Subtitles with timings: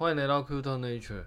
[0.00, 1.24] 欢迎来到 Q to Nature。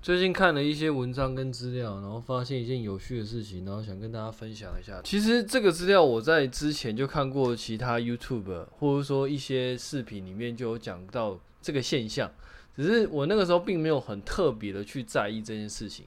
[0.00, 5.00] 最近看了一些文章跟资料，然后发现一件有趣的事情，然后想跟大家分享一下。
[5.02, 12.30] 其实这个资料我在之前就看过，其他 YouTube 或者说一些视频里面就有讲到这个现象，
[12.76, 16.06] 只是我那个时候并没有很特别的去在意这件事情。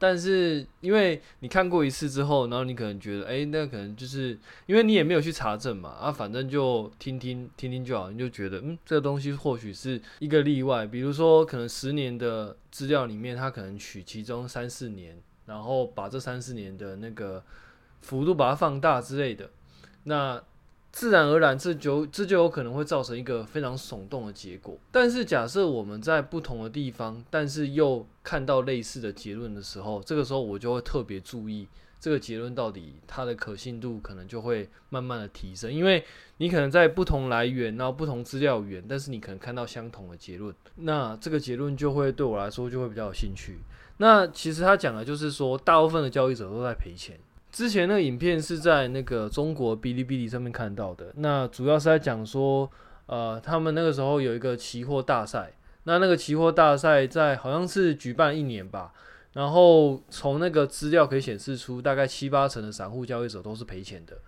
[0.00, 10.86] 但是，因为你看过一次之后，然后你可能觉得，哎、欸，那可能就是因为你也没有去查证嘛，啊，反正就听听听听就好，你就觉得，嗯，这个东西或许是一个例外。
[10.86, 17.44] 比如说，可能十年的资料里面，他可能取其中三四年，然后把这三四年的那个
[18.00, 19.50] 幅度把它放大之类的，
[20.04, 20.42] 那。
[20.92, 24.76] 自然而然，这就这就有可能会造成一个非常耸动的结果。
[24.90, 31.68] 但是，假设我们在不同的地方，但是又看到类似的结论的时候，这个时候我就会特别注意
[32.00, 35.72] 这个结论到底它的可信度可能就会慢慢的提升。
[35.72, 36.04] 因为
[36.38, 43.58] 你可能在不同来源，然后不同资料源，但是你可能看到相同的结论，那这个结论就会对我来说就会比较有兴趣。
[43.98, 47.16] 那其实他讲的就是说，大部分的交易者都在赔钱。
[47.52, 52.70] 之前那个影片是在那个中国哔哩哔哩上面看到的，那主要是在讲说，
[53.06, 58.92] 呃，他们那个时候有一个期货大赛，那那个期货大赛在好像是举办一年吧，
[59.32, 64.18] 然后从那个资料可以显示出，大概七八成的散户交易者都是赔钱的，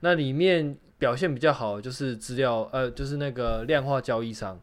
[0.00, 4.58] 那里面表现比较好的就是资料，呃，就是那个量化交易商，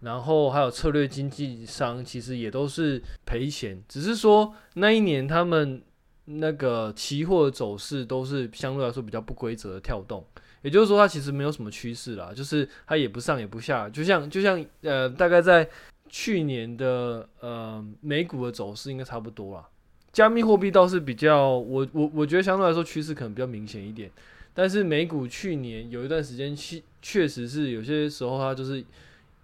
[0.00, 5.82] 然后还有策略经纪商，其实也都是赔钱，只是说那一年他们。
[6.26, 10.24] 那个期货的走势都是相对来说比较不规则的跳动，
[10.62, 15.68] 也就是说它其实没有什么趋势啦，就是它也不上也不下，就像就像呃大概在
[16.08, 19.68] 去年的呃美股的走势应该差不多啦。
[20.12, 24.10] 加密货币倒是比较我我我觉得相对来说趋势可能比较明显一点，
[24.54, 28.82] 但是美股去年有一段时间确确实是有些时候它就是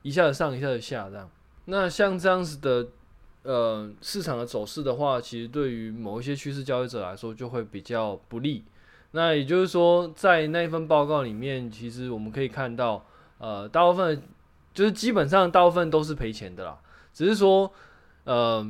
[0.00, 1.28] 一下子上一下子下这样。
[1.66, 2.88] 那像这样子的。
[3.42, 8.62] 呃，市场的走势的话，其实对于某一些趋势交易者来说就会比较不利。
[9.12, 13.04] 那也就是说，在那一份报告里面，其实我们可以看到，
[13.38, 14.22] 呃，大部分
[14.72, 16.78] 就是基本上大部分都是赔钱的啦。
[17.12, 17.72] 只是说，
[18.24, 18.64] 呃，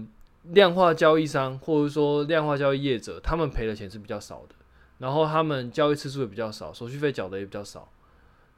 [0.45, 4.55] 量化交易商或者说量化交易业者，他们赔的钱是比较少的，
[4.99, 7.89] 然后他们交易次数也比较少，手续费缴的也比较少。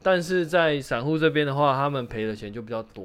[0.03, 3.05] 但是在散户这边的话，他们赔的钱就比较多。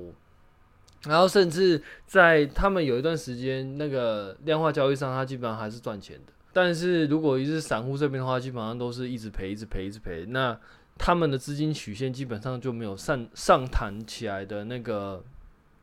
[1.04, 6.34] 然后甚至在他们有一段时间，那个量化交易上，他基本上还是赚钱的。
[6.52, 10.26] 但是如果一是散户这边的话，基本上都是一直赔，一直赔，一直赔。
[10.30, 10.60] 那
[10.98, 15.24] 他们的资金曲线基本上就没有上上弹起来的那个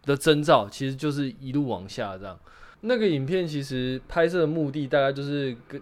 [0.02, 2.36] 的征兆，其实就是一路往下这样。
[2.80, 5.80] 那个影片其实拍摄的目的大概就是跟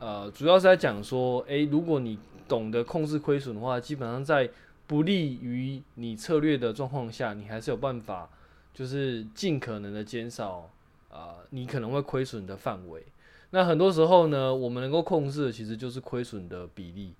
[0.00, 2.18] 呃，主要是在讲说，诶，如果你
[2.48, 4.50] 懂得控制亏损的话，基本上在
[4.88, 8.28] 不利于你策略的状况下，你还是有办法。
[8.74, 10.70] 就是尽可能的减少
[11.10, 13.04] 啊、呃，你可能会亏损的范围。
[13.50, 17.12] 那很多时候呢，我们能够控制的其实就是亏损的比例。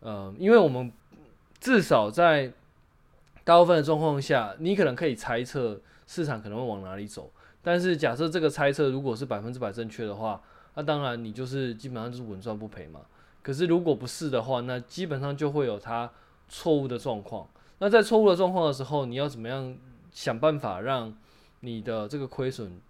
[0.00, 0.90] 呃，因为我们
[1.60, 2.50] 至少在
[3.44, 7.30] 大部分的状况下，你可能可以猜测市场可能会往哪里走。
[7.62, 10.40] 但是假设这个猜测如果是百分之百正确的话，
[10.76, 13.00] 那当然你就是基本上就是稳赚不赔嘛。
[13.42, 16.10] 可是如果不是的话，那基本上就会有它
[16.48, 17.46] 错误的状况。
[17.80, 19.76] 那在错误的状况的时候，你要怎么样？
[20.12, 21.14] 想办法让
[21.60, 22.80] 你的这个亏损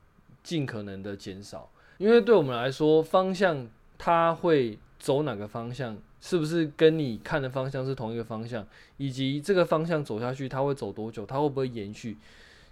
[0.43, 8.67] 尽可能的减少，因为对我们来说，方向它会走哪个方向，是不是跟你看的方向是同一个方向，
[8.97, 12.17] 以及这个方向走下去它会走多久，它会不会延续？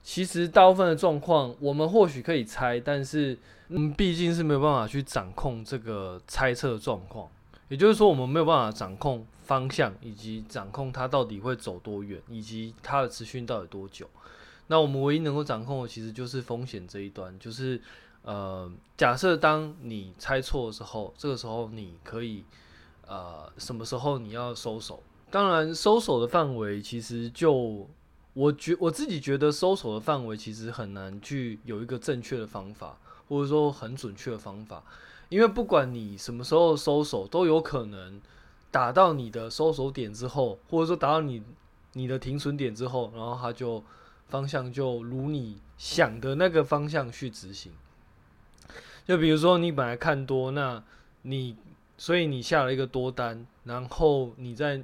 [0.02, 3.36] 其实大部分的状况我们或许可以猜，但是
[3.68, 7.28] 嗯，毕竟是没有办法去掌控这个猜测的状况，
[7.68, 14.08] 也就是说，我们没有办法掌控方向，以及掌控它到底会走多远，以及它的持续到底多久。
[14.70, 17.80] 那我们唯一能够掌控的，其实就是风险这一端，就是，
[18.20, 22.44] 呃，假设当你猜错的时候，这个时候你可以，
[23.06, 25.02] 呃，什么时候你要收手？
[25.30, 27.88] 当然，收手的范围其实就，
[28.34, 34.84] 我觉我自己觉得收手的范围其实很难去有一个正确的方法，或者说很准确的方法，
[35.30, 38.20] 因为不管你什么时候收手，都有可能
[38.70, 41.42] 打到你的收手点之后，或者说打到你
[41.94, 43.82] 你的停损点之后，然后它就。
[44.28, 47.72] 方向就如你想的那个方向去执行，
[49.06, 50.82] 就比如说你本来看多，那
[51.22, 51.56] 你
[51.96, 54.82] 所以你下了一个多单，然后你在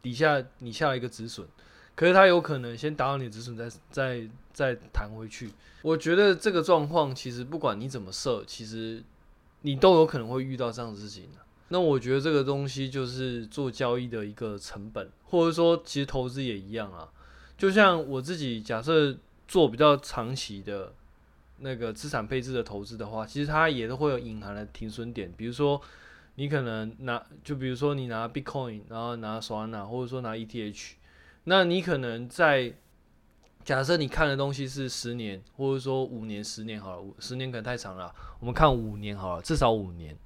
[0.00, 1.46] 底下你下了一个止损，
[1.94, 5.50] 可是它有可能先打到你的止损，再再再弹回去。
[5.82, 9.02] 我觉得这个状况其实不管你怎么设，其实
[9.60, 11.28] 你都有可能会遇到这样的事情。
[11.68, 17.08] 那我觉得这个东西就是做交易的一个成本，或者说其实投资也一样啊。
[17.56, 19.16] 就像我自己假设
[19.46, 20.92] 做比较长期的
[21.58, 25.32] 那个资产配置的投资的话，其实它也都会有隐含的停损点。
[25.36, 25.80] 比如说，
[26.34, 30.92] 你可能拿，就比如说你拿 Bitcoin，然后拿 soana 或者说拿 ETH，
[31.44, 32.72] 那你可能在
[33.64, 40.16] 假设你看的东西是十年，或者说五年、十年好了，十年可能太长了，我们看五年好了，至少五年。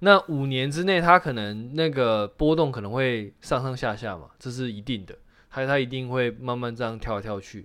[0.00, 5.16] 那五年之内，它可能那个波动可能会上上下下嘛，这是一定的。
[5.54, 7.64] 他他一定会慢慢这样跳来跳去。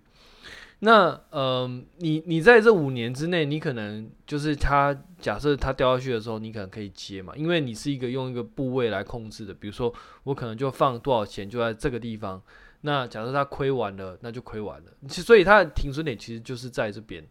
[0.82, 9.54] 那呃，你你在这五年之内，你可能就是他假设他掉下去的时候，你可能可以接嘛，因为你是一个用一个部位来控制的。
[9.54, 9.94] 比如说，
[10.24, 12.42] 我可能就放多少钱就在这个地方。
[12.82, 14.92] 那假设他亏完了，那就亏完了。
[15.10, 17.26] 所以它的停损点其实就是在这边。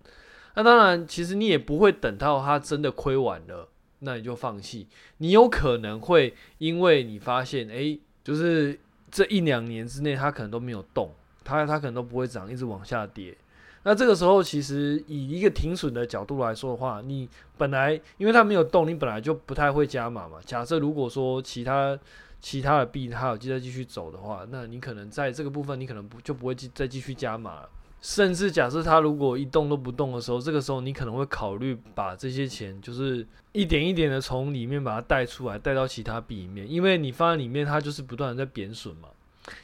[0.54, 3.68] 那当然，其实你也不会等到他真的亏完了。
[4.00, 8.78] 那你就放弃，你有可能会因为你发现，诶，就是
[9.10, 11.12] 这一两年之内它可能都没有动，
[11.44, 13.36] 它它可能都不会涨，一直往下跌。
[13.84, 20.38] 那这个时候其实以一个停损的角度来说的话，你本来因为它没有动，你本来就不太会加码嘛。
[20.44, 21.98] 假设如果说其他
[22.40, 27.68] 其他的币它有继续继续走的话，那你可能在这个部分你可能不就不会继再继续加码了。
[28.00, 39.08] 甚至假设它如果一动都不动的时候，这个时候你可能会考虑把这些钱，就是一点一点的从里面把它带出来，带到其他币里面，因为你放在里面，它就是不断的在贬损嘛。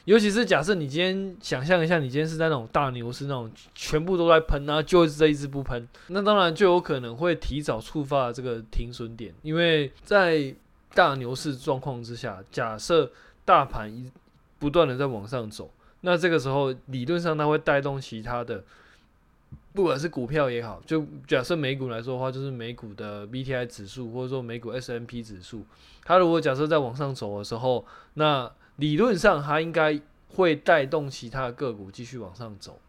[0.05, 10.53] 尤其是假设你今天想象一下，你今天是在那种大牛市那种全部都在喷啊，就这一只不喷，那当然就有可能会提早触发这个停损点，因为在
[10.93, 13.11] 大牛市状况之下，假设
[13.45, 14.11] 大盘一
[14.57, 15.69] 不断的在往上走。
[16.05, 18.63] 那这个时候，理论上它会带动其他的，
[19.73, 25.65] 不管是股票也好，就假设美股来说的话，就是美股的 BTI 指数，或者说美股 S M P 指数，
[26.03, 29.99] 它如果假设在往上走的时候，那理论上它应该
[30.35, 32.79] 会带动其他的个股继续往上走。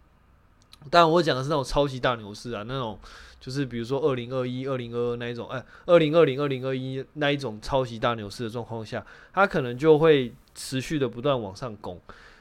[0.90, 2.98] 当然，我讲的是那种超级大牛市啊，那种
[3.40, 11.98] 就是比如说二零二一、二零二二那一种，哎，二零二零、二零二一那一种超级大牛市的状况下，它可能就会持续的不断往上攻。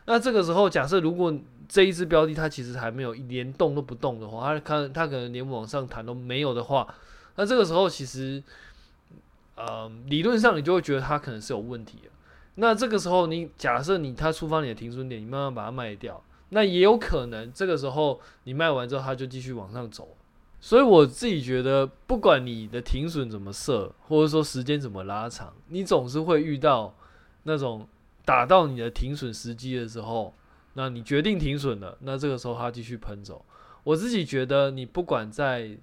[0.08, 1.34] 那这个时候，假设如果
[1.68, 6.88] 这一只标的它其实还没有连动都不动的话，它看它可能连往上弹都没有的话，
[7.38, 8.44] 那这个时候其实，
[9.56, 12.10] 呃，理论上你就会觉得它可能是有问题的。
[12.56, 20.10] 那这个时候，你假设你它触发你的停损点，你慢慢把它卖掉，那也有可能这个时候你卖完之后，它就继续往上走。
[20.62, 26.94] 所以我自己觉得，不管你的停损怎么设，或者说时间怎么拉长，你总是会遇到
[27.42, 27.88] 那种。
[28.26, 30.34] 打到你的停损时机的时候，
[30.74, 33.46] 那你决定停损了，那这个时候它继续喷走。
[33.84, 35.78] 我自己觉得，你不管在，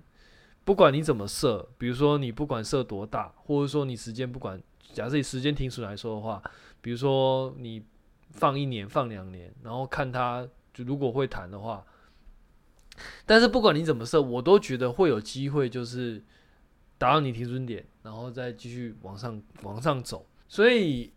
[0.65, 4.61] 不管你怎么设，比如说你不管设多大，或者说你时间不管，
[4.93, 6.43] 假设以时间停损来说的话，
[6.81, 7.81] 比如说你
[8.33, 11.87] 放一年、放两年，然后看它就如果会弹的话，
[13.25, 16.21] 但是不管你怎么设，我都觉得会有机会，就是
[16.99, 21.13] 打到你停损点，然后再继续往上往上走，所以。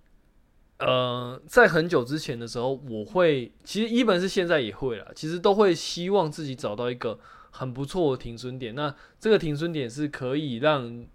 [0.77, 7.17] 呃，在很久之前的时候，我会其实一本是现在也会了，其实都会希望自己找到一个
[7.49, 8.75] 很不错的停损点。
[8.75, 11.05] 那这个停损点是可以让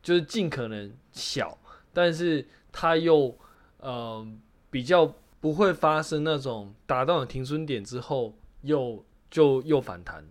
[0.00, 1.58] 就是尽可能小，
[1.92, 3.36] 但是它又
[3.80, 4.24] 呃
[4.70, 8.32] 比较不会发生那种达到了停损点之后
[8.62, 10.24] 又就又反弹。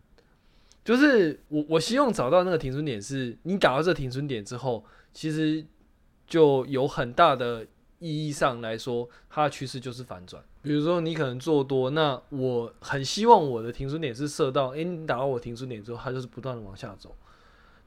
[0.85, 5.65] 就是我我希望找到那个停损点，是你打到这个停损点之后，其实
[6.25, 7.67] 就有很大的。
[7.99, 10.43] 意义上来说，它的趋势就是反转。
[10.61, 17.15] 比如说，你可能做多，那我很希望我的停损点是设到，诶、你打到我停损点之后，它就是不断的往下走。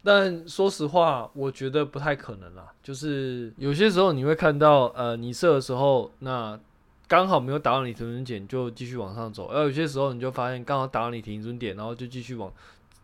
[0.02, 2.72] 但说实话，我觉得不太可能啦。
[2.82, 6.58] 就是有些时候你会看到，呃，你设的时候，那
[7.06, 12.50] 刚好没有打到你停损点，就继续往上走；而有些时候你就发现刚好打到你停损点，然后就继续往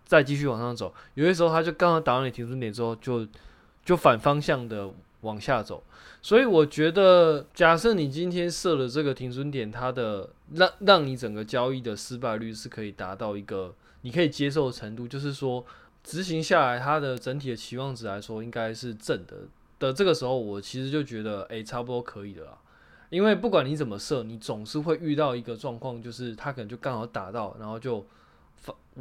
[0.06, 0.94] 再继续往上走。
[1.14, 3.26] 有些时候它就刚好打到你停损点之后，就
[3.84, 4.90] 就反方向的。
[5.22, 5.82] 往下走，
[6.20, 15.64] 所以我觉得，假设你今天设了这个停损点，它的让让你整个交易的失败率是可以达到一个你可以接受的程度，就是说
[16.04, 19.36] 执行下来，它的整体的期望值来说应该是正的
[19.78, 19.92] 的。
[19.92, 22.58] 这个时候，我其实就觉得，诶，差不多可以了啦。
[23.10, 28.06] 因为不管你怎么设，你总是会遇到一个状况，就是它可能就刚好打到，然后就。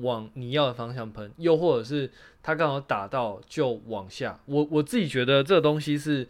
[0.01, 2.11] 往你要的方向喷，又或者是
[2.43, 4.39] 它刚好打到就往下。
[4.45, 6.27] 我我自己觉得这个东西是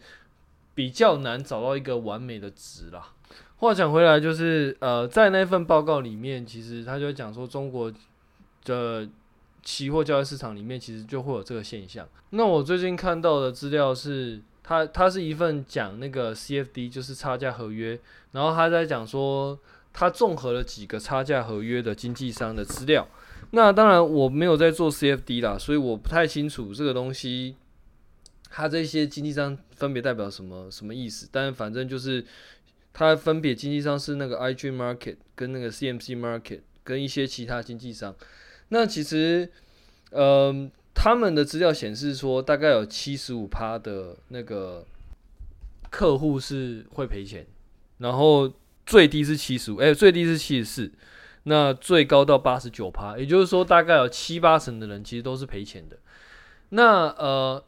[0.74, 3.12] 比较难找到一个完美的值啦。
[3.56, 7.90] 话讲回来，就是呃，在那份报告里面，其实他就讲说，中国
[8.64, 9.08] 的
[9.62, 12.06] 期货交易市场里面其实就会有这个现象。
[12.30, 17.98] 那我最近看到的资料是，它它是一份讲那个 CFD，就是差价合约，
[18.32, 19.58] 然后他在讲说，
[19.94, 23.08] 他综合了几个差价合约的经纪商的资料。
[23.50, 27.56] 那当然我没有在做 CFD 啦，所以我不太清楚这个东西，
[28.50, 31.28] 它这些经纪商分别代表什么什么意思。
[31.30, 32.24] 但反正就是
[32.92, 38.14] 它分别经纪商是那个 IG Market 跟那个 CMC Market 跟一些其他经纪商。
[38.68, 39.50] 那其实，
[40.10, 44.84] 嗯、他们的资料显示说，大概有七十五趴的那个
[45.90, 47.46] 客户是会赔钱，
[47.98, 48.52] 然后。
[48.88, 50.92] 最低是七十五，哎，最低是七十四，
[51.48, 55.96] 那最高到八十九趴，也就是说，大概有七八成的人其实都是赔钱的。
[56.70, 57.64] 那呃，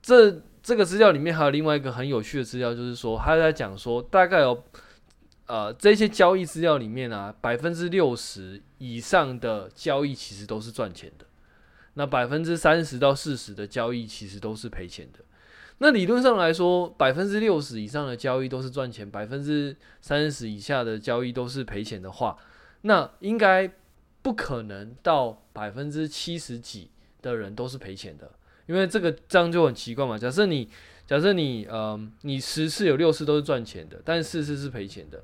[0.00, 4.64] 这这个资料里面还有另外一个很有趣的资料，就是说他在讲说，大概有
[5.46, 11.26] 呃这些交易资料里面啊，百分之六十以上的交易其实都是赚钱的，
[11.94, 15.18] 那百分之三十到四十的交易其实都是赔钱的。
[15.80, 22.36] 那理论上来说，百分之六十以上的交易都是赚钱，百分之三十以下的交易都是赔钱的话，
[22.82, 23.70] 那应该
[24.22, 28.30] 不可能到百分之七十几的人都是赔钱的，
[28.66, 30.16] 因为这个这样就很奇怪嘛。
[30.16, 30.68] 假设你
[31.06, 35.22] 假设你呃你十次有六次都是赚钱的，但四次是赔钱的，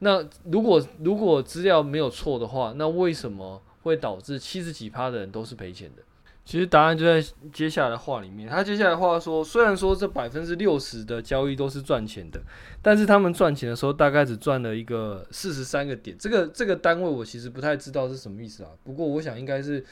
[0.00, 6.02] 那如果如果资料没有错的话，那为什么会导致七十几趴的人都是赔钱的？
[6.44, 8.48] 其实答案就在接下来的话里面。
[8.48, 12.42] 他接下来话说，虽然说这百分之六十的交易都是赚钱的，
[12.82, 16.16] 但是他们赚钱的时候大概只赚了一个四十三个点。
[16.18, 18.70] 这个这个单位我其实不太知道是什么意思啊。
[18.82, 19.84] 不过我想应该是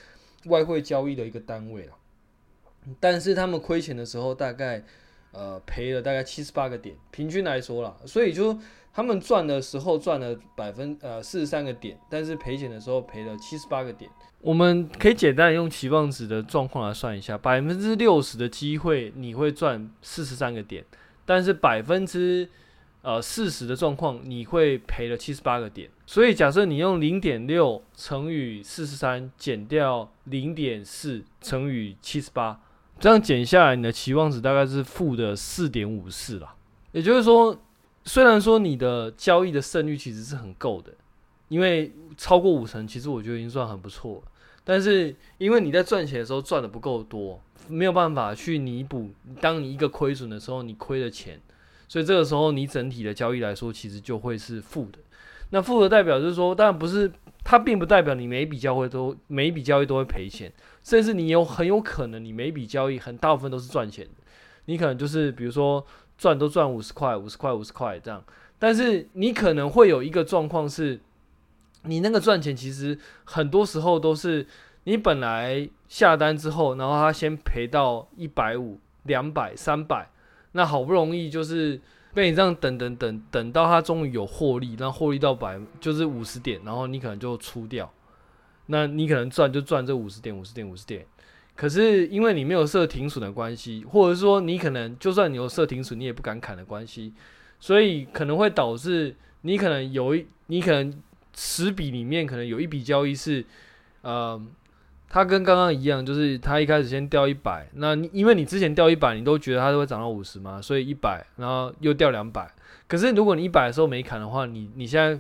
[0.46, 1.94] 外汇交易的一个单位啊。
[2.98, 4.82] 但是他们亏钱的时候大概
[5.30, 7.94] 呃赔了大概七十八个点，平均来说啦。
[8.06, 8.58] 所以就
[8.92, 14.10] 他们赚的时候赚了百分呃四十三个点，但是赔钱的时候赔了七十八个点。
[14.42, 20.82] 我们可以简单用期望值的状况来算一下，百分之六十的机会你会赚四十三个点，
[21.26, 22.48] 但是百分之
[23.02, 25.90] 呃四十的状况你会赔了七十八个点。
[26.06, 32.58] 所以假设你用零点六乘以四十三减掉零点四乘以七十八，
[32.98, 36.54] 这样减下来你的期望值大概是负的四点五四啦。
[36.92, 37.60] 也就是说，
[38.04, 40.94] 虽然说你的交易的胜率其实是很够的。
[41.50, 44.22] 因为超过五成，其实我觉得已经算很不错了。
[44.62, 49.10] 但是因为你在赚钱的时候赚的不够多，没有办法去弥补。
[49.40, 51.40] 当你一个亏损的时候，你亏了钱，
[51.88, 54.98] 所以这个时候你整体的交易来说，其实就会是负的。
[55.48, 57.10] 那负的代表就是说，当然不是，
[57.42, 60.52] 它并不代表你每一笔交易都每一笔交易都会赔钱，
[60.84, 64.12] 甚至你有很有可能你每笔交易很大部分都是赚钱的。
[64.66, 65.84] 你可能就是比如说
[66.16, 68.22] 赚都赚五十块、五十块、五十块这样，
[68.58, 71.00] 但是你可能会有一个状况是。
[71.84, 74.46] 你那个赚钱其实很多时候都是
[74.84, 80.08] 你本来下单之后，然后他先赔到一百五、两百、三百，
[80.52, 81.80] 那好不容易就是
[82.12, 87.90] 被你这样等等等等到他终于有获利，那获利到百就是五十点，然后你可能就出掉，
[88.66, 91.06] 那你可能赚就赚这五十点、五十点、五十点，
[91.56, 97.14] 可是因为你没有设停损的关系，或者说你可能就算你有设停损，你也不敢砍的关系，
[97.58, 101.02] 所以可能会导致你可能有一你可能。
[101.42, 103.42] 十笔里面可能有一笔交易是，
[104.02, 104.38] 呃，
[105.08, 112.46] 它跟刚刚一样，就是它一开始先掉一百，那你因为你之前掉一百，你都觉得它都会涨到五十嘛，所以一百，然后又掉两百。
[112.86, 115.18] 可是如果你一百的时候没砍的话，你你现在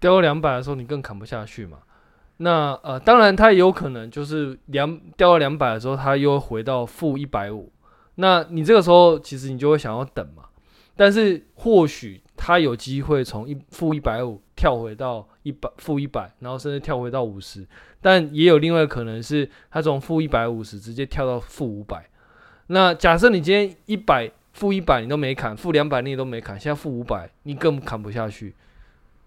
[0.00, 1.80] 掉到两百的时候，你更砍不下去嘛。
[2.38, 7.70] 那呃，当然它也有可能就是两掉到两百的时候，它又回到负一百五。
[8.14, 10.44] 那你这个时候其实你就会想要等嘛，
[10.96, 14.40] 但是或许他有机会从一负一百五。
[14.54, 17.66] 跳回到一百负一百，然后甚至跳回到五十，
[18.00, 22.08] 但也有另外可能是，他从负一百五十直接跳到负五百。
[22.68, 28.54] 那假设你今天一百负一百你都没砍，负两百你也都没砍，现在负五百你更砍不下去。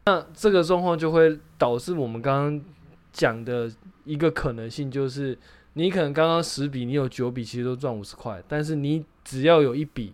[0.06, 2.66] 那这个状况就会导致我们刚刚
[3.12, 3.70] 讲的
[4.06, 5.38] 一个可能性，就是
[5.74, 10.14] 你可能刚刚十笔你有九笔其实都赚五十块，但是你只要有一笔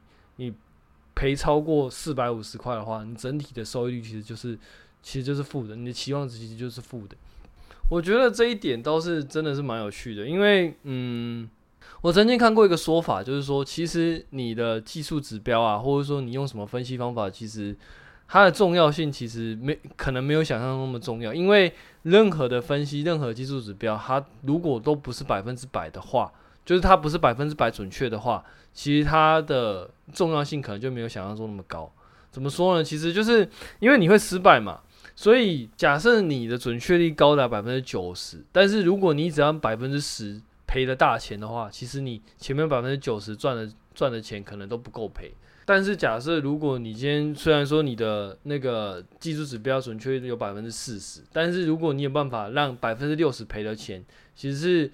[1.15, 4.57] 赔超过四百五十块的话，你整体的收益率其实就是。
[5.03, 7.17] 其实就是负的，你的期望值其实就是负的。
[7.89, 11.49] 我觉得这一点倒是真的是蛮有趣的，因为嗯，
[12.01, 17.75] 我曾经看过一个说法，就是说，其实你的技术指标啊，或者说你用什么分析方法，其实
[18.27, 21.33] 它的重要性其实没可能没有想象那么重要。
[21.33, 26.31] 因为任何的分析，任何技术指标，它如果都不是百分之百的话，
[26.65, 31.91] 就是它不是百分之百准确的话，其实它的重要性可能就没有想象中那么高。
[32.31, 32.83] 怎么说呢？
[32.83, 33.49] 其实就是
[33.79, 34.79] 因为你会失败嘛。
[35.13, 45.31] 所以，假设你的准确率高达百分之九十，但是如果你只要百分之十赔了大钱的话，其实你前面百分之九十赚的赚的钱可能都不够赔。
[45.65, 54.03] 但是，假设如果你今天虽然说你的那个技术指标准确率有百分之四十，但是如果你有办法让百分之六十赔的钱
[54.33, 54.91] 其实是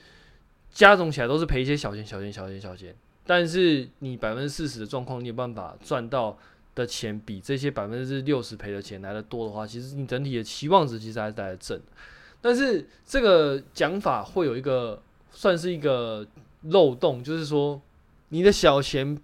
[0.77, 2.95] 加总起来都是赔一些小钱、小钱、小钱、小钱。
[3.25, 6.37] 但是你百分之四十的状况，你有办法赚到
[6.75, 11.81] 的钱比这些百分之六十赔的钱来的多的话，其实你整体的期望值其实还是来得正。
[12.41, 16.27] 但是这个讲法会有一个算是一个
[16.61, 17.81] 漏洞，就是说
[18.29, 19.17] 你的小钱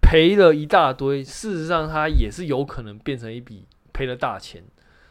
[0.00, 4.64] 赔了一大堆，事实上它也是有可能变成一笔赔了大钱。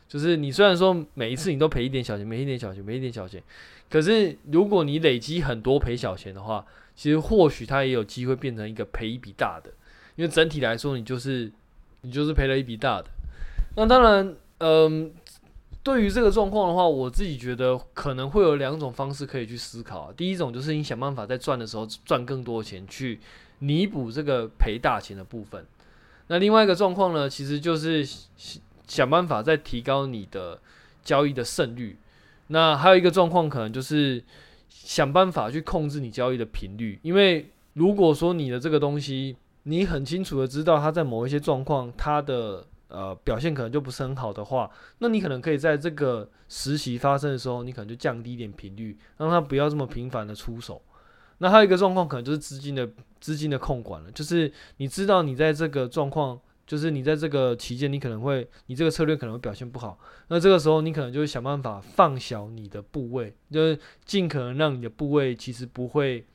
[0.07, 3.43] 就是你虽然说每一次你都赔一点小钱，赔一点小钱，赔一点小钱，
[3.89, 6.65] 可是如果你累积很多赔小钱的话，
[6.95, 9.71] 其实或许它也有机会变成一个赔一笔大的，
[10.15, 11.51] 因为整体来说你就是
[12.01, 13.05] 你就是赔了一笔大的。
[13.75, 15.11] 那当然，嗯，
[15.83, 20.11] 对于这个状况的话，我自己觉得可能会有两种方式可以去思考。
[20.11, 23.19] 第一种就是你想办法在赚的时候赚更多钱，去
[23.59, 25.65] 弥补这个赔大钱的部分。
[26.27, 28.05] 那另外一个状况呢，其实就是
[28.87, 30.59] 想办法再提高你的
[31.03, 31.97] 交易的胜率。
[32.47, 34.23] 那还有一个状况可能就是。
[34.69, 50.81] 想办法去控制你交易的频率，因为如果说你的这个东西，你很清楚的知道它在某一些状况，它的呃表现可能就不是很好的话，那你可能可以在这个实习发生的时候，你可能就降低一点频率，让它不要这么频繁的出手。
[51.37, 52.87] 那还有一个状况，可能就是资金的
[53.21, 56.37] 资金的控管了，就是你知道你在这个状况。
[56.67, 59.97] 就是你在这个期间，你可能会，你这个策略可能会表现不好。
[60.27, 66.25] 那这个时候，你可能就会想办法放小你的部位，就是尽可能让你的部位其实不会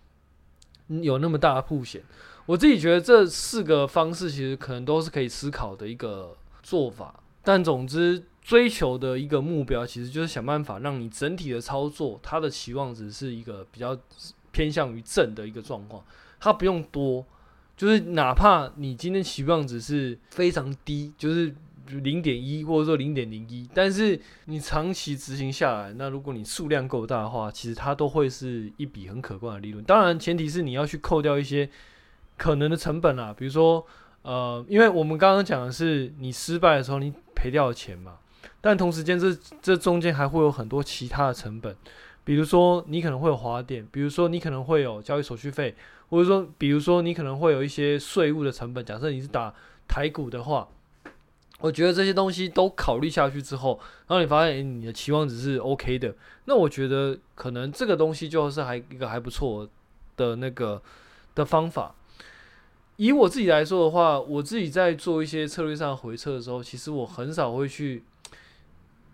[0.89, 2.03] 有那么大的曝险。
[2.47, 7.23] 我自己觉得这四个方式其实可能都是可以思考的一个做法。
[7.45, 13.95] 但总之，追求的一个目标其实就是想办法让你整体的操作，它的期望值是一个比较
[14.51, 16.03] 偏向于正的一个状况，
[16.41, 17.27] 它不用多。
[17.77, 21.53] 就是哪怕你今天期望值是非常低，就是
[21.87, 29.83] 零点一或者说零点零一，但是你长期执行下来，那如果你数量够大的话，其实它都会是一笔很可观的利润。
[29.85, 31.69] 当然，前提是你要去扣掉一些
[32.37, 33.85] 可能的成本啊，比如说
[34.23, 38.19] 呃，因为我们刚刚讲的是你失败的时候你赔掉的钱嘛，
[38.61, 41.77] 但同时间这这中间还会有很多其他的成本，
[42.23, 45.75] 比如说你可能会有滑点，比如说你可能会有交易手续费。
[46.13, 48.85] 或者说，比如说你可能会有一些税务的成本。
[48.85, 49.55] 假设你是打
[49.89, 50.69] 台股的话，
[51.59, 59.67] 我觉得这些东西都考虑下去之后，然后你发现，你的期望值是 OK 的，那我觉得可能这个东西就是还一个还不错
[60.19, 60.83] 的那个
[61.35, 61.95] 的方法。
[62.97, 68.05] 以我自己来说的话，我自己在做一些策略上回撤的时候，其实我很少会去，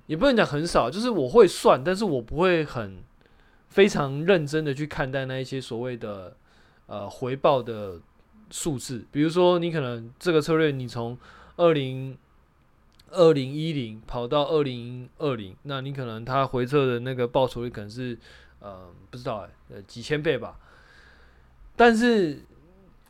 [0.07, 2.97] 也不能讲很少，就是我会算，但是我不会很
[3.69, 6.37] 非常认真的去看待那一些所谓的。
[6.89, 8.01] 呃，回报的
[8.51, 11.17] 数字，比如说你可能这个策略，你从
[11.57, 12.17] 二零
[13.11, 18.19] 二零一零跑到二零二零，那你可能它回撤的那个报酬率可能是
[18.61, 20.59] 呃不知道哎，呃几千倍吧。
[21.77, 22.43] 但是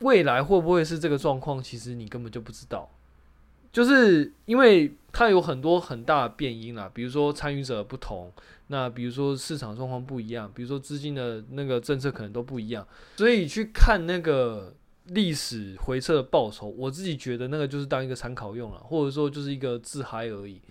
[0.01, 1.63] 未来会不会是这个状况？
[1.63, 2.89] 其实你根本就不知道，
[3.71, 8.31] 就是因为它有很多很大的变因啦，比如说参与者不同。
[8.71, 14.71] 那比如说市场状况不一样，比如说资金的那个政策可能都不一样，所以去看那个
[15.05, 20.61] 历史回撤的报酬，我自己觉得那个就是当一个参考用了，或者说就是一个自嗨而已。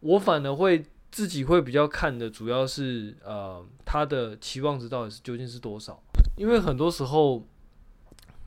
[0.00, 6.02] 我反而会自己会比较看的主要是呃它的期望值到底是究竟是多少，
[6.38, 7.44] 因为很多时候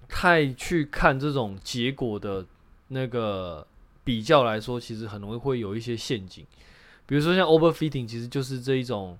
[0.07, 2.43] 太去看这种结果的
[2.87, 3.67] 那个
[4.09, 6.43] 比较来说，其实很容易会有一些陷阱。
[7.05, 9.15] 比如说像 overfitting，其实就是这一种，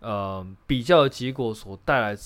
[0.00, 2.18] 呃，比较的结果所带来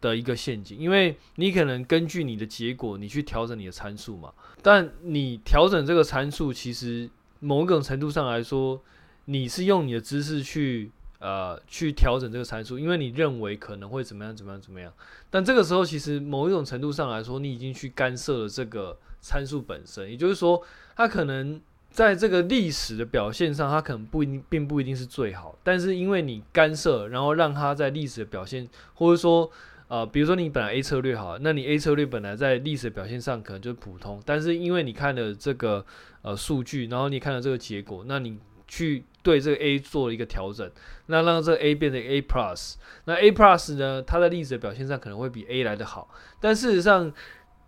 [0.00, 7.10] 的一个陷阱，因为你可能根据你的结果，你去调整你的参数嘛，但你调整这个参数，其实
[7.40, 8.80] 某一种程度上来说，
[9.26, 14.90] 你是用你的知识去，呃，去调整这个参数，因为你认为可能会怎么样怎么样怎么样，
[15.28, 20.62] 但这个时候其实某一种程度上来说，你已经去干涉了这个参数本身，也就是说，
[20.94, 21.58] 它可能。
[21.92, 25.54] 在这个历史的表现上，它可能不一定，并不一定是最好。
[25.62, 29.50] 但是因为你干涉，然后让它在历史的表现，或者说，
[29.88, 34.22] 呃，比如说你本来 A 策略好，那你 A 策略本来在历史的表现上可能就是普通。
[34.24, 35.84] 但是因为你看了这个
[36.22, 40.70] 呃数据，然后你看了这个结果，那你去对这个 A 做了一个调整，
[41.08, 42.76] 那让这个 A 变成 A plus。
[43.04, 46.08] 那 A plus 呢，它在历史的表现上可能会比 A 来得好，
[46.40, 47.12] 但事实上。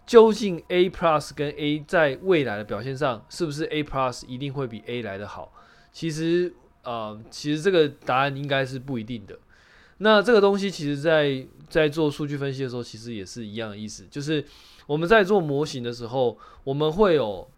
[0.06, 5.52] 究竟 A plus 跟 A 在未来的表现上，是不是 A plus 一定会比 A 来得好？
[5.92, 9.38] 其实，呃，其实这个答案应该是不一定的。
[9.98, 14.04] 那这个东西，其实在在做数据分析的时候，其实也是一样的意思。
[14.10, 14.44] 就是
[14.86, 17.48] 我们在做模型的时候，我们会有，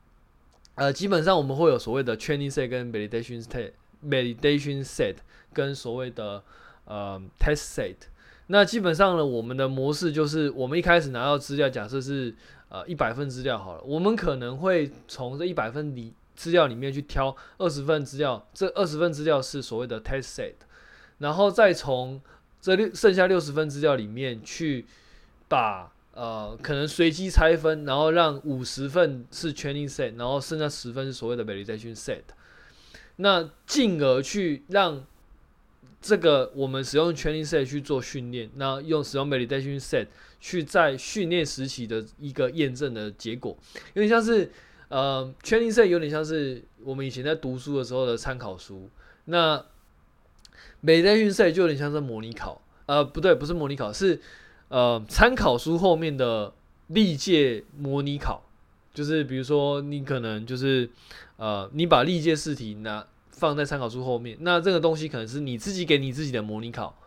[0.74, 5.16] 呃，基本上我们会有所谓的 training set 跟 validation set，validation set
[5.52, 6.44] 跟所谓的
[6.85, 7.96] 呃 test set。
[8.48, 12.32] 那基本上呢，我们的模式就是，我们一开始拿到资料，假设是
[12.68, 20.52] 呃一百份资料好了，我们可能会从这一百份里资料里面去挑二十份资料，这二十份资料是所谓的 test set，
[21.18, 22.20] 然后再从
[22.61, 24.87] 这六剩下六十份资料里面去
[25.48, 32.22] 把呃可能随机拆分，然后让五十份是 training set，然后剩下十分是所谓的 validation set，
[33.16, 35.04] 那进而去让。
[36.00, 40.06] 这个我们使用 training set 去做训练，那用使用 validation set
[40.38, 43.56] 去在训练时期的一个验证的结果，
[43.94, 44.52] 有点像是
[44.88, 48.88] 呃 training set 有点像是我们以前在读书的时候的参考书，
[49.24, 49.64] 那
[50.85, 54.20] validation set 就有点像是模拟考，呃不对，不是模拟考，是
[54.68, 56.52] 呃参考书后面的
[56.87, 58.44] 历届模拟考，
[58.94, 60.88] 就是比如说你可能就是
[61.37, 63.04] 呃你把历届试题拿。
[63.37, 66.99] 放在参考书后面，那这个东西可能是你自己给你自己的模拟考。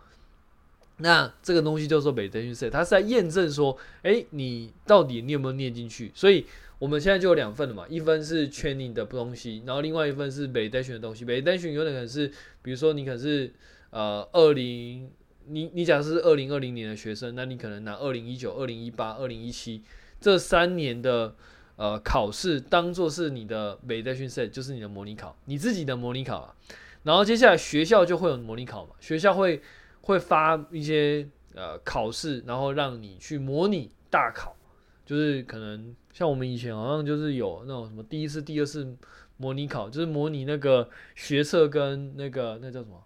[0.97, 6.11] 那这个东西叫做 validation set，它是在验证说，诶，你到底你有没有念进去？
[6.13, 6.45] 所以
[6.77, 11.25] 我们现在就有两份了嘛，一份是圈你的东西，然后另外一份是 validation 的东西。
[11.25, 12.27] validation 有可能是，
[12.61, 13.51] 比如说你可能是
[13.89, 15.09] 呃二零，
[15.47, 19.81] 你你假设是二零二零年的学生，那你可能拿二零一九、二零一八、二零一七
[20.21, 21.33] 这三年的。
[21.79, 26.53] 呃，考试当做是你的 validation set，就是你的模拟考，你自己的模拟考啊。
[27.03, 29.61] 然后接下来学校就会有模拟考嘛，学校会
[30.01, 34.53] 会发一些呃考试，然后让你去模拟大考，
[35.05, 38.97] 就是可能像我们以前好像就是有那种什么第一次、第二次
[39.37, 43.01] 模拟考，就是模拟那个学测跟那个那叫什么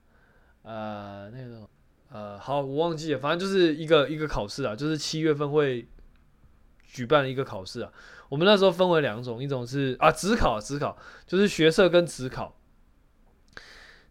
[0.63, 1.69] 呃那个
[2.09, 5.87] 呃好我忘记了，反正就是一个一个考试啊，就是七月份会
[6.87, 7.93] 举办一个考试啊。
[8.29, 12.55] 我们那时候分为两种，一种是啊，职考，职考就是学测跟职考。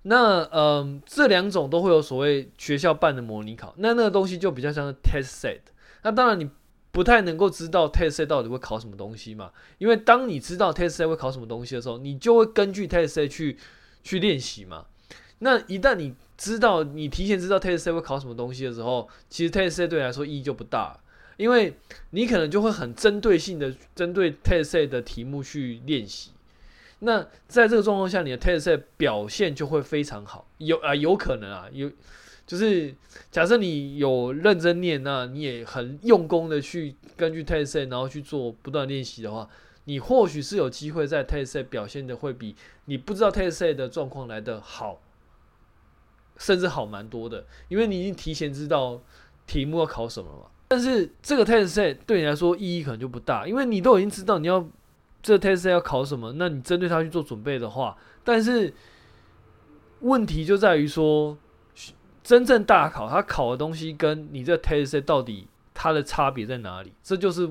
[0.03, 5.61] 那嗯、这两种都会有所谓学校办的模拟考，那那个东西就比较像是 test set。
[6.03, 6.51] 那当然你
[6.91, 13.57] 不太能够知道 test set 到底会考什么东西嘛，因为当你知道 test set 会考什么东西的时候，你就会根据 test set 去
[14.03, 14.87] 去练习嘛。
[15.39, 20.99] 那一旦你知道你提前知道 test set 会考什么东西的时候，其实 test set 对你来说意义就不大。
[21.43, 21.77] 因为
[22.11, 26.31] 你可能就会很针对性的针对 test set 的题目去练习，
[27.01, 30.47] 那在这个状况下，你的 test set 表现就会非常好。
[30.59, 31.91] 有啊，有可能啊，有
[32.47, 32.95] 就是
[33.33, 39.51] 假设你有认真念，那你也很用功的去根据 test set 然后去做不断练习的话，
[39.87, 45.03] 你或许是有机会在 test set 表现的会比你不知道 test set 的状况来的好，
[46.37, 49.03] 甚至好蛮多的，因为你已经提前知道
[49.45, 50.47] 题目要考什么了嘛。
[50.73, 54.67] 但是这个 test set 对你来说意义可能就不大，因为你都已经知道你要
[55.23, 58.73] 这 test set 要考什么，那你针对它去做准备的话，但是
[60.01, 61.37] 问题就在于说，
[62.25, 66.91] 真正大考它考的东西跟你这 test set 到底它的差别在哪里？
[67.03, 67.47] 这就是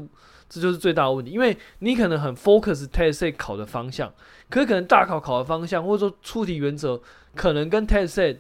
[0.49, 4.12] 这就是最大的问题，因为你可能很 focus test set 考的方向，
[4.49, 6.99] 可是可能大考考的方向或者说出题原则
[7.36, 8.38] 可能跟 test set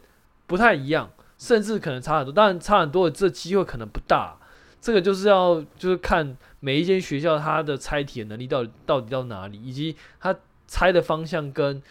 [0.47, 4.37] 不太一样，甚至可能差很多，当然差很多的这机会可能不大。
[4.81, 10.35] 这个就是要就是看每一间学校它的猜题的能力到底到底到哪里，以及它
[10.67, 11.81] 猜的方向跟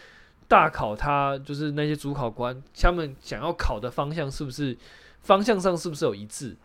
[0.49, 4.77] 大考它就是那些主考官他们想要考的方向是不是
[5.23, 6.57] 方向上是不是有一致？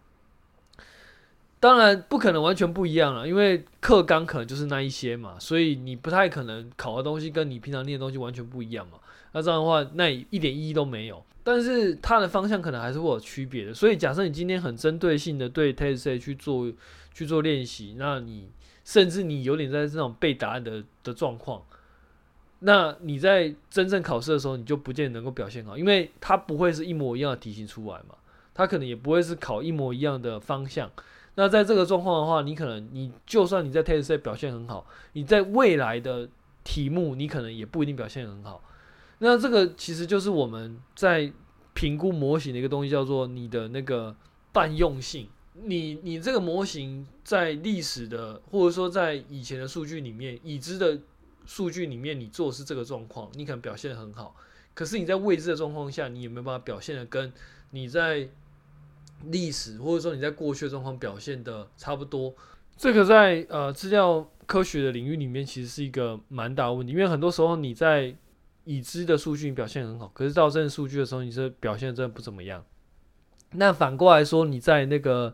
[1.60, 8.98] 当然不可能完全不一样了，因为课纲可能就是那一些嘛，所以你不太可能考的东西跟你平常念的东西完全不一样嘛。
[9.32, 11.24] 那这样的话，那一点意义都没有。
[11.48, 16.74] 但是它的方向可能还是会有区别的，所以假设你今天很针对性的对 test set 去做
[17.14, 18.50] 去做练习，那你
[18.84, 21.62] 甚至你有点在这种背答案的的状况，
[22.62, 28.16] 那你在真正考试的时候，你就不见得能够表现好，因为它不会是一模一样的题型出来嘛，
[28.56, 30.92] 它可能也不会是考一模一样的方向。
[31.36, 36.28] 那在这个状况的话，你可能你就算你在 test set 表现很好，你在未来的
[36.64, 38.64] 题目你可能也不一定表现很好。
[39.20, 41.32] 那这个其实就是我们在
[41.74, 44.16] 评估模型的一个东西，叫做你的那个
[44.54, 45.28] 泛用性。
[45.64, 51.00] 你你这个模型在历史的，或者说在以前的数据里面，已知的
[51.46, 54.36] 数据里面，你做的是这个状况，你可能表现得很好。
[54.74, 57.32] 可是你在未知的状况下，你有没有办法表现得跟
[57.72, 58.28] 你在
[59.28, 62.36] 历史或者说你在过去的状况表现的差不多？
[62.76, 68.14] 这个在呃资料科学的领域里面，其实是一个蛮大问题，因为很多时候你在
[68.66, 72.64] 已知的数据表现很好，可是到真的数据的时候，你这表现真的不怎么样。
[73.52, 75.34] 那反过来说，你在那个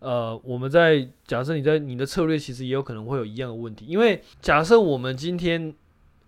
[0.00, 5.72] 呃，我们在假设你在你的策略其实也有可能会有一样的问题，因为假设我们今天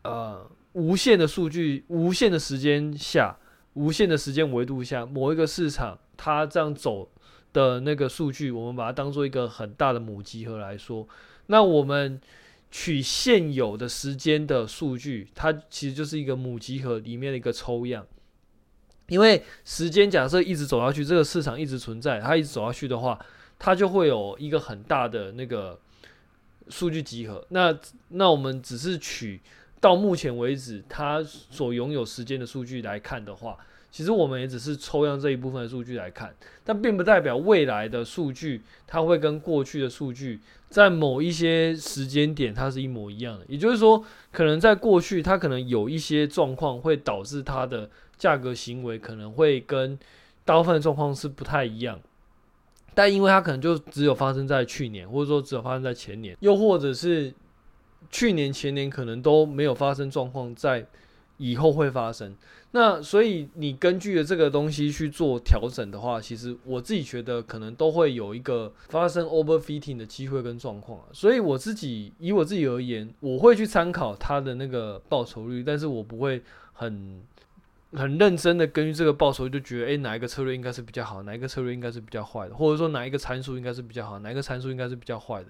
[0.04, 3.36] 呃无限的数据、无限的时间下，
[3.72, 7.10] 无限的时间维度下，某一个市场它这样走
[7.52, 11.08] 的那个数据，我们把它当做一个很大的母集合来说，
[11.46, 12.20] 那我们
[12.72, 18.04] 取现有的时间的数据，它其实就是一个母集合里面的一个抽样。
[19.06, 23.16] 因为时间假设一直走下去，这个市场一直存在，它一直走下去的话，
[23.60, 25.78] 它就会有一个很大的那个
[26.68, 27.46] 数据集合。
[27.50, 29.40] 那那我们只是取。
[29.82, 33.58] 到目前为止，它所拥有时间的数据来看的话，
[33.90, 36.32] 其实我们也只是抽样这一部分的数据来看，
[36.62, 40.38] 但并不代表未来的数据它会跟过去的数据
[40.72, 43.44] 在某一些时间点它是一模一样的。
[43.46, 49.98] 也就是说，可能在过去它可能有一些状况会导致它的价格行为可能会跟
[50.44, 52.00] 大部分状况是不太一样，
[52.94, 57.32] 但因为它可能就只有发生在去年，或者说只有发生在前年，又或者是。
[58.10, 60.84] 去年前年可能都没有发生状况，在
[61.38, 62.36] 以后会发生。
[62.74, 70.98] 那所以你根据了这个东西去做调整的话，其实我自己觉得可能都会有一个发生 overfitting 的机会跟状况。
[71.12, 77.22] 所以我自己以我自己而言，我会去参考它的那个报酬率，但是我不会很
[77.92, 85.48] 很认真的根据这个报酬率就觉得，诶、哪一个策略应该是比较好，哪一个策略应该是比较坏的，或者说哪一个参数应该是比较好，哪一个参数应该是比较坏的。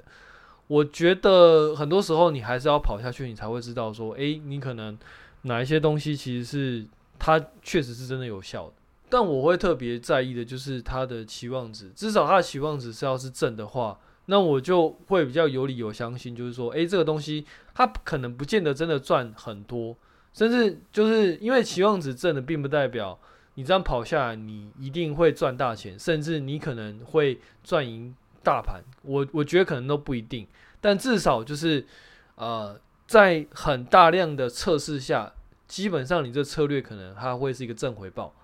[0.66, 4.98] 我觉得很多时候你还是要跑下去，你才会知道说，诶，你可能
[5.42, 6.84] 哪一些东西其实是
[7.22, 8.72] 它确实是真的有效的。
[9.08, 19.96] 但我会特别在意的就是它的期望值，至少它的期望值是要是正的话，那我就会比较有理由相信，就是说，诶，这个东西它可能不见得真的赚很多，
[20.32, 23.16] 甚至就是因为期望值正的，并不代表
[23.54, 28.12] 你这样跑下来你一定会赚大钱，甚至你可能会赚赢。
[28.44, 30.44] 大盘，我我觉得可能都不一定，
[30.80, 31.86] 但至少就是，
[32.34, 35.32] 呃，在很大量的测试下，
[35.72, 38.34] 基本上你这策略可能它会是一个正回报，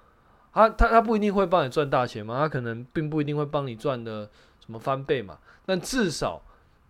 [0.50, 6.42] 它它它不一定会帮你赚大钱嘛，它可能并不一定会帮你赚的什么翻倍嘛，但至少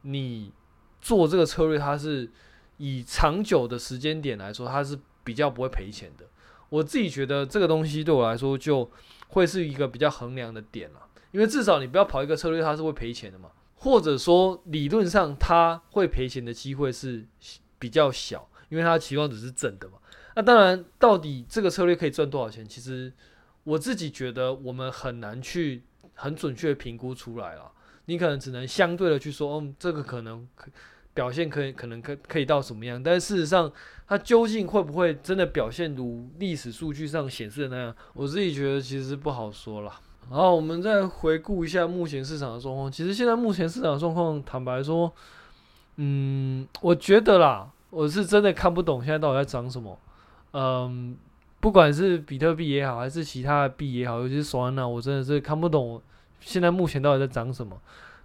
[0.03, 0.53] 你
[1.01, 2.31] 做这个策略，它是
[2.77, 6.25] 以长久的时间点来说，它是比较不会赔钱的。
[6.69, 8.89] 我自己觉得这个东西对我来说就
[9.31, 11.01] 会是一个比较衡量的点了。
[11.33, 17.27] 因为至少你不要跑一个策略，它是会赔钱的嘛，或者说理论上它会赔钱的机会是
[17.81, 19.95] 比较小，因为它期望值是正的嘛。
[20.35, 23.13] 那当然，到底这个策略可以赚多少钱，其实
[23.65, 25.83] 我自己觉得我们很难去
[26.15, 27.71] 很准确评估出来了。
[28.07, 30.71] 你可能只能相对的去说，嗯，这个可能可
[31.13, 33.71] 表现可以可能可可以到什么样，但事实上
[34.07, 39.93] 它究竟会不会真的表现如历史数据上显示的那样，我自己觉得其实不好说了。
[40.31, 42.93] 然后，我们再回顾一下目前市场的状况。
[42.93, 45.13] 其实现在目前市场状况，坦白说，
[45.97, 49.99] 嗯，我觉得啦，我是真的看不懂现在到底在涨什么。
[50.53, 51.17] 嗯，
[51.61, 56.01] 不管是比特币也好，还是其他的币也好，尤其是索安纳，我真的是看不懂
[56.41, 57.77] 现在目前到底在涨什么。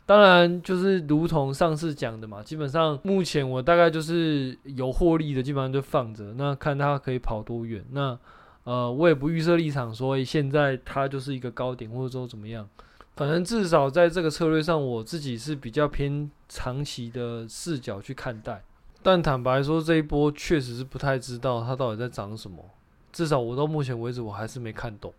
[0.05, 7.83] 当然，就是如同上次讲的嘛，基本上目前我大概就是有获利的，基本上就放着，那看它可以跑多远。
[7.91, 8.17] 那
[8.65, 12.67] 呃，我也不预设立场，所以现在它就是一个高点，或者说怎么样。
[13.15, 18.61] 反正至少在这个策略上，我自己是比较偏长期的视角去看待。
[19.03, 22.63] 但坦白说，这一波确实是不太知道它到底在涨什么。
[23.11, 25.13] 至少我到目前为止，我还是没看懂。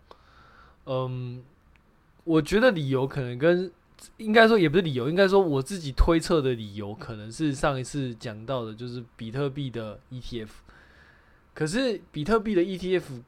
[0.86, 1.42] 嗯，
[2.24, 3.70] 我觉得理由可能跟
[4.16, 10.48] 应该说也不是理由，应该说我自己推测的理由，可能是上一次讲到的，就是比特币的 ETF。
[11.52, 13.22] 可是比特币的 ETF。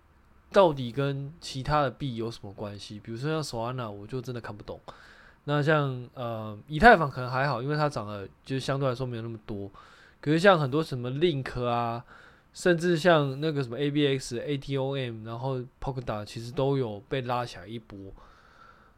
[0.53, 3.01] 到底跟其他的币有什么关系？
[3.01, 4.81] 比如说像 Solana，我就真的看不懂。
[5.45, 9.69] 那像呃以太坊可能还好，因为它涨了就相对来说没有那么多。
[10.21, 12.05] 可是像很多什么 Link 啊，
[12.53, 17.99] 甚至像那个什么 ABX、ATOM，然后 Polkadot，其实都有被拉起来一波。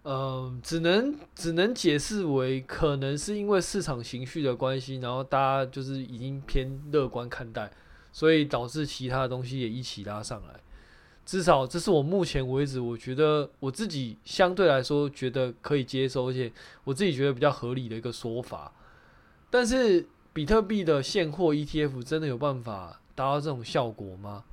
[0.05, 7.71] 嗯，只能只能解释为可能是因为市场情绪的关系，然后大家就是已经偏乐观看待，
[8.11, 10.55] 所以导致其他的东西也一起拉上来。
[11.27, 16.51] 至少这是我目前为止，我觉得我自己相对来说觉得可以接受，而且
[16.85, 18.73] 我自己觉得比较合理的一个说法。
[19.51, 20.07] 但是
[20.39, 24.45] 比特币的现货 ETF 真的有办法达到这种效果吗？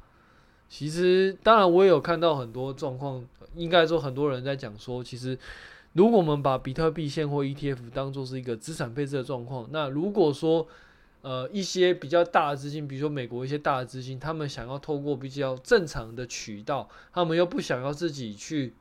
[0.67, 3.23] 其实，当然我也有看到很多状况，
[3.55, 5.37] 应该说很多人在讲说，其实
[5.93, 10.67] 如果我们把比特币现货 ETF 当做是一个资产配置的状况，那如果说
[11.21, 18.73] 呃，一些比较大的资金，比如说美国一些大的资金，他们想要透过比较正常的渠道，他们又不想要自己去，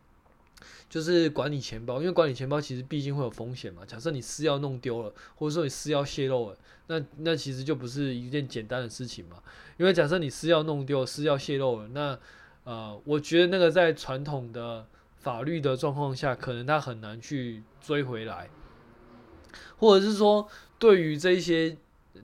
[0.88, 3.82] 就是管理钱包，因为管理钱包其实毕竟会有风险嘛。
[3.86, 9.42] 假设你私钥弄丢了，或者说你私钥泄露了，那那其实就不是一件简单的事情嘛。
[9.76, 12.18] 因为假设你私钥弄丢，私钥泄露了，那
[12.64, 14.86] 呃，我觉得那个在传统的
[15.18, 18.48] 法律的状况下，可能他很难去追回来，
[19.76, 20.48] 或者是说，
[20.78, 21.76] 对于这些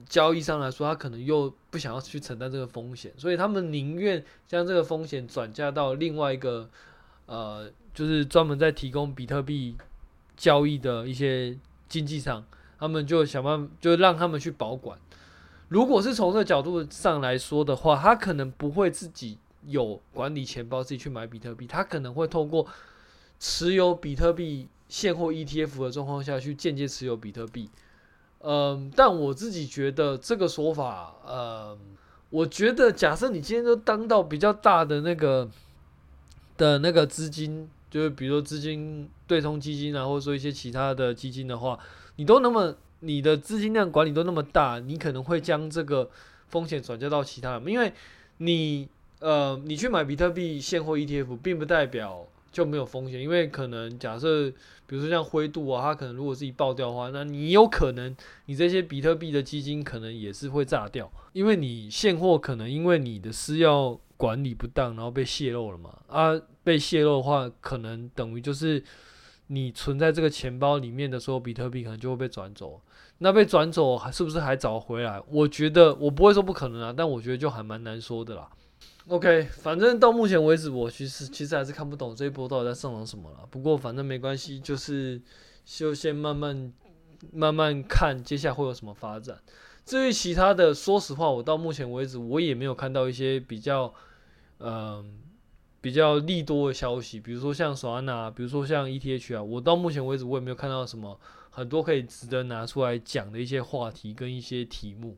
[0.07, 6.69] 交易商来说，他可能又不想要去承担这个风险，所以他们宁愿将这个风险转嫁到另外一个，
[7.25, 9.75] 呃，就是专门在提供比特币
[10.35, 12.43] 交易的一些经纪商，
[12.79, 14.97] 他们就想办法，就让他们去保管。
[15.69, 19.37] 如果是从这个角度上来说的话，他可能不会自己。
[19.67, 22.65] 有管理钱包自己去买比特币，他可能会透过
[23.39, 27.69] 持有比特币现货 ETF 的状况下去间接持有比特币。
[28.39, 31.77] 嗯，但我自己觉得这个说法，嗯，
[32.31, 35.47] 我觉得假设你今天都当到比较大的那个
[36.57, 41.77] 的那个资金，就是比如说资金对冲基金啊，或者说一些其他的基金的话，
[42.15, 46.09] 你都那么你的资金量管理都那么大，你可能会将这个
[46.47, 47.93] 风险转嫁到其他人，因为
[48.37, 48.89] 你。
[49.21, 54.49] 呃，你去买比特币现货 ETF，并不代表就没有风险，因为可能假设，
[54.87, 58.15] 比如说像灰度啊，它可能如果自己爆掉的话，那你有可能
[58.47, 68.83] 你这些比特币的基金可能也是会炸掉，因为你现货可能因为你的私钥管理不当，然后被泄露了嘛，啊，被泄露的话，可能等于就是
[69.47, 72.81] 你存在这个钱包里面的所有比特币可能就会被转走，
[73.17, 75.21] 那被转走还是不是还找回来？
[75.27, 78.49] 我觉得我不会说不可能啊，但我觉得就还蛮难说的啦。
[79.07, 83.39] OK，反正到目前为止，我其实其实还是看不懂这一波到底在上涨什么了。
[83.49, 85.19] 不过反正没关系，就是
[85.65, 86.71] 就先慢慢
[87.33, 89.37] 慢慢看接下来会有什么发展。
[89.83, 93.91] 至于其他的，说实话，我到目前为止我也没有看到一些比较
[94.59, 95.19] 嗯、
[95.81, 105.17] 比较利多的消息，比如说像索安娜，比如说像 ETH 啊，我到目前为止我也没有看到什么很多可以值得拿出来讲的一些话题跟一些题目。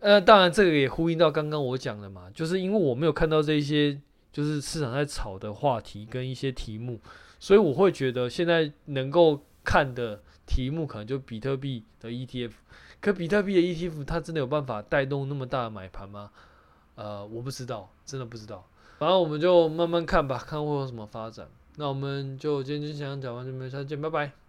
[0.00, 3.98] 呃，当然，这个也呼应到刚刚我讲的嘛，就是因为我没有看到这一些
[4.30, 7.00] 就是市场在炒的话题跟一些题目，
[7.40, 12.50] 所以我会觉得现在能够看的题目可能就比特币的 ETF，
[13.00, 16.30] 可比特币的 ETF 它真的有办法带动那么大的买盘吗？
[16.96, 18.68] 呃，我不知道，真的不知道。
[18.98, 21.48] 反正我们就慢慢看吧，看会有什么发展。
[21.76, 24.43] 那我们就今天就先讲完这边，下次见，拜拜。